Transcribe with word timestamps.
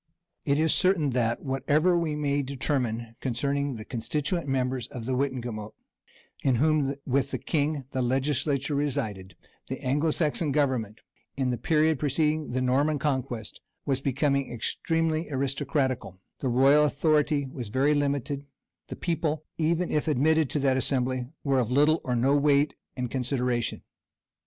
It 0.45 0.57
is 0.57 0.73
certain 0.73 1.11
that, 1.11 1.43
whatever 1.43 1.95
we 1.95 2.15
may 2.15 2.41
determine 2.41 3.15
concerning 3.21 3.75
the 3.75 3.85
constituent 3.85 4.47
members 4.47 4.87
of 4.87 5.05
the 5.05 5.13
wittenagemot, 5.15 5.73
in 6.41 6.55
whom, 6.55 6.95
with 7.05 7.29
the 7.29 7.37
king, 7.37 7.85
the 7.91 8.01
legislature 8.01 8.73
resided, 8.73 9.35
the 9.67 9.79
Anglo 9.81 10.09
Saxon 10.09 10.51
government, 10.51 11.01
in 11.37 11.51
the 11.51 11.57
period 11.59 11.99
preceding 11.99 12.49
the 12.49 12.63
Norman 12.63 12.97
conquest, 12.97 13.61
was 13.85 14.01
becoming 14.01 14.51
extremely 14.51 15.29
aristocratical: 15.29 16.19
the 16.39 16.49
royal 16.49 16.83
authority 16.85 17.45
was 17.45 17.67
very 17.67 17.93
limited; 17.93 18.47
the 18.87 18.95
people, 18.95 19.45
even 19.59 19.91
if 19.91 20.07
admitted 20.07 20.49
to 20.49 20.57
that 20.57 20.77
assembly, 20.77 21.27
were 21.43 21.59
of 21.59 21.69
little 21.69 22.01
or 22.03 22.15
no 22.15 22.35
weight 22.35 22.73
and 22.97 23.11
consideration. 23.11 23.83